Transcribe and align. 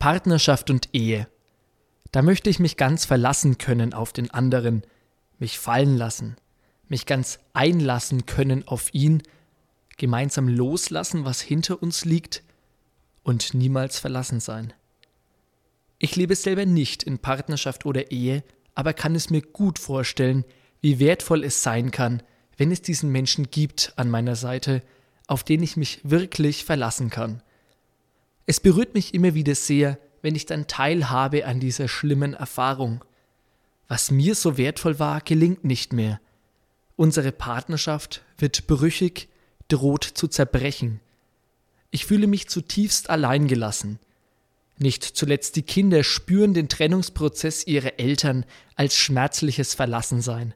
Partnerschaft 0.00 0.70
und 0.70 0.88
Ehe. 0.94 1.28
Da 2.10 2.22
möchte 2.22 2.50
ich 2.50 2.58
mich 2.58 2.78
ganz 2.78 3.04
verlassen 3.04 3.58
können 3.58 3.92
auf 3.94 4.12
den 4.12 4.30
anderen, 4.30 4.82
mich 5.38 5.58
fallen 5.58 5.96
lassen, 5.96 6.36
mich 6.88 7.04
ganz 7.04 7.38
einlassen 7.52 8.24
können 8.24 8.66
auf 8.66 8.92
ihn, 8.94 9.22
gemeinsam 9.98 10.48
loslassen, 10.48 11.26
was 11.26 11.42
hinter 11.42 11.82
uns 11.82 12.06
liegt 12.06 12.42
und 13.22 13.52
niemals 13.52 13.98
verlassen 13.98 14.40
sein. 14.40 14.72
Ich 15.98 16.16
lebe 16.16 16.34
selber 16.34 16.64
nicht 16.64 17.02
in 17.02 17.18
Partnerschaft 17.18 17.84
oder 17.84 18.10
Ehe, 18.10 18.42
aber 18.74 18.94
kann 18.94 19.14
es 19.14 19.28
mir 19.28 19.42
gut 19.42 19.78
vorstellen, 19.78 20.46
wie 20.80 20.98
wertvoll 20.98 21.44
es 21.44 21.62
sein 21.62 21.90
kann, 21.90 22.22
wenn 22.56 22.72
es 22.72 22.80
diesen 22.80 23.12
Menschen 23.12 23.50
gibt 23.50 23.92
an 23.96 24.08
meiner 24.08 24.34
Seite, 24.34 24.82
auf 25.26 25.44
den 25.44 25.62
ich 25.62 25.76
mich 25.76 26.00
wirklich 26.04 26.64
verlassen 26.64 27.10
kann. 27.10 27.42
Es 28.50 28.58
berührt 28.58 28.94
mich 28.94 29.14
immer 29.14 29.34
wieder 29.34 29.54
sehr, 29.54 29.96
wenn 30.22 30.34
ich 30.34 30.44
dann 30.44 30.66
teilhabe 30.66 31.46
an 31.46 31.60
dieser 31.60 31.86
schlimmen 31.86 32.34
Erfahrung. 32.34 33.04
Was 33.86 34.10
mir 34.10 34.34
so 34.34 34.58
wertvoll 34.58 34.98
war, 34.98 35.20
gelingt 35.20 35.62
nicht 35.62 35.92
mehr. 35.92 36.20
Unsere 36.96 37.30
Partnerschaft 37.30 38.24
wird 38.38 38.66
brüchig, 38.66 39.28
droht 39.68 40.02
zu 40.02 40.26
zerbrechen. 40.26 40.98
Ich 41.92 42.06
fühle 42.06 42.26
mich 42.26 42.48
zutiefst 42.48 43.08
alleingelassen. 43.08 44.00
Nicht 44.78 45.04
zuletzt 45.04 45.54
die 45.54 45.62
Kinder 45.62 46.02
spüren 46.02 46.52
den 46.52 46.68
Trennungsprozess 46.68 47.68
ihrer 47.68 48.00
Eltern 48.00 48.44
als 48.74 48.96
schmerzliches 48.96 49.74
Verlassensein. 49.74 50.54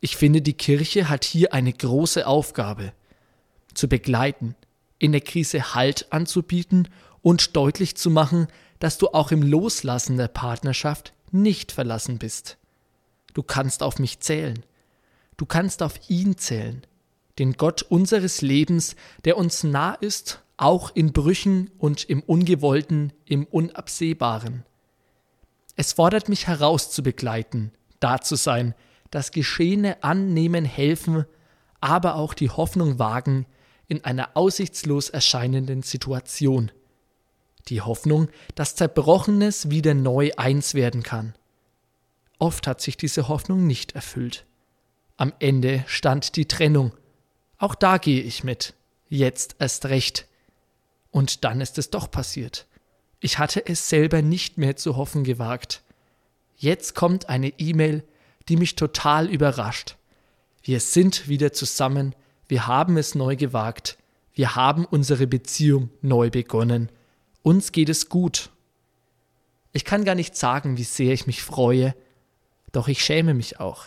Ich 0.00 0.16
finde, 0.16 0.42
die 0.42 0.54
Kirche 0.54 1.08
hat 1.08 1.22
hier 1.22 1.54
eine 1.54 1.72
große 1.72 2.26
Aufgabe 2.26 2.92
zu 3.74 3.88
begleiten, 3.88 4.56
in 4.98 5.12
der 5.12 5.20
Krise 5.20 5.74
Halt 5.74 6.06
anzubieten 6.10 6.88
und 7.22 7.56
deutlich 7.56 7.96
zu 7.96 8.10
machen, 8.10 8.48
dass 8.78 8.98
du 8.98 9.08
auch 9.08 9.30
im 9.30 9.42
Loslassen 9.42 10.16
der 10.16 10.28
Partnerschaft 10.28 11.12
nicht 11.32 11.72
verlassen 11.72 12.18
bist. 12.18 12.58
Du 13.34 13.42
kannst 13.42 13.82
auf 13.82 13.98
mich 13.98 14.20
zählen. 14.20 14.64
Du 15.36 15.44
kannst 15.44 15.82
auf 15.82 16.08
ihn 16.08 16.38
zählen, 16.38 16.86
den 17.38 17.54
Gott 17.54 17.82
unseres 17.82 18.40
Lebens, 18.40 18.96
der 19.24 19.36
uns 19.36 19.64
nah 19.64 19.92
ist, 19.94 20.42
auch 20.56 20.94
in 20.94 21.12
Brüchen 21.12 21.70
und 21.76 22.04
im 22.04 22.22
Ungewollten, 22.22 23.12
im 23.26 23.44
Unabsehbaren. 23.44 24.64
Es 25.76 25.92
fordert 25.92 26.30
mich 26.30 26.46
heraus 26.46 26.90
zu 26.90 27.02
begleiten, 27.02 27.72
da 28.00 28.20
zu 28.22 28.36
sein, 28.36 28.74
das 29.10 29.30
Geschehene 29.30 30.02
annehmen 30.02 30.64
helfen, 30.64 31.26
aber 31.80 32.14
auch 32.14 32.32
die 32.32 32.48
Hoffnung 32.48 32.98
wagen, 32.98 33.44
in 33.88 34.04
einer 34.04 34.30
aussichtslos 34.36 35.10
erscheinenden 35.10 35.82
Situation. 35.82 36.70
Die 37.68 37.80
Hoffnung, 37.80 38.28
dass 38.54 38.76
Zerbrochenes 38.76 39.70
wieder 39.70 39.94
neu 39.94 40.30
eins 40.36 40.74
werden 40.74 41.02
kann. 41.02 41.34
Oft 42.38 42.66
hat 42.66 42.80
sich 42.80 42.96
diese 42.96 43.28
Hoffnung 43.28 43.66
nicht 43.66 43.92
erfüllt. 43.92 44.44
Am 45.16 45.32
Ende 45.38 45.84
stand 45.86 46.36
die 46.36 46.46
Trennung. 46.46 46.92
Auch 47.58 47.74
da 47.74 47.98
gehe 47.98 48.22
ich 48.22 48.44
mit. 48.44 48.74
Jetzt 49.08 49.56
erst 49.58 49.86
recht. 49.86 50.26
Und 51.10 51.44
dann 51.44 51.60
ist 51.60 51.78
es 51.78 51.90
doch 51.90 52.10
passiert. 52.10 52.66
Ich 53.20 53.38
hatte 53.38 53.66
es 53.66 53.88
selber 53.88 54.20
nicht 54.20 54.58
mehr 54.58 54.76
zu 54.76 54.96
hoffen 54.96 55.24
gewagt. 55.24 55.82
Jetzt 56.56 56.94
kommt 56.94 57.28
eine 57.28 57.48
E-Mail, 57.58 58.04
die 58.48 58.56
mich 58.56 58.76
total 58.76 59.28
überrascht. 59.28 59.96
Wir 60.62 60.80
sind 60.80 61.28
wieder 61.28 61.52
zusammen, 61.52 62.14
wir 62.48 62.66
haben 62.66 62.96
es 62.96 63.14
neu 63.14 63.36
gewagt. 63.36 63.98
Wir 64.32 64.54
haben 64.54 64.84
unsere 64.84 65.26
Beziehung 65.26 65.90
neu 66.00 66.30
begonnen. 66.30 66.90
Uns 67.42 67.72
geht 67.72 67.88
es 67.88 68.08
gut. 68.08 68.50
Ich 69.72 69.84
kann 69.84 70.04
gar 70.04 70.14
nicht 70.14 70.36
sagen, 70.36 70.76
wie 70.76 70.84
sehr 70.84 71.12
ich 71.12 71.26
mich 71.26 71.42
freue, 71.42 71.94
doch 72.72 72.88
ich 72.88 73.04
schäme 73.04 73.34
mich 73.34 73.60
auch. 73.60 73.86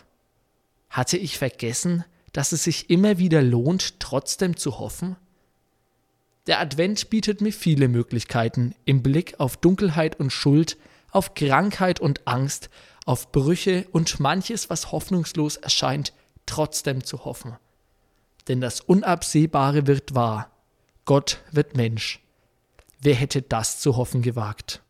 Hatte 0.90 1.18
ich 1.18 1.38
vergessen, 1.38 2.04
dass 2.34 2.52
es 2.52 2.64
sich 2.64 2.90
immer 2.90 3.18
wieder 3.18 3.42
lohnt, 3.42 4.00
trotzdem 4.00 4.58
zu 4.58 4.80
hoffen? 4.80 5.16
Der 6.48 6.60
Advent 6.60 7.10
bietet 7.10 7.42
mir 7.42 7.54
viele 7.54 7.88
Möglichkeiten 7.88 8.76
im 8.86 9.04
Blick 9.04 9.40
auf 9.40 9.58
Dunkelheit 9.58 10.20
und 10.20 10.32
Schuld, 10.32 10.78
auf 11.12 11.34
Krankheit 11.34 12.00
und 12.00 12.28
Angst, 12.28 12.70
auf 13.06 13.32
Brüche 13.32 13.88
und 13.92 14.20
manches, 14.20 14.70
was 14.70 14.92
hoffnungslos 14.92 15.58
erscheint, 15.58 16.14
trotzdem 16.46 17.04
zu 17.04 17.26
hoffen 17.26 17.58
denn 18.50 18.60
das 18.60 18.82
Unabsehbare 18.82 19.88
wird 19.88 20.16
wahr. 20.16 20.52
Gott 21.06 21.40
wird 21.52 21.78
Mensch. 21.78 22.20
Wer 23.00 23.16
hätte 23.16 23.42
das 23.42 23.80
zu 23.80 23.96
hoffen 23.96 24.22
gewagt? 24.22 24.84